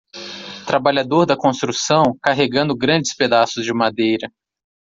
[0.65, 4.27] Trabalhador da Construção carregando grandes pedaços de madeira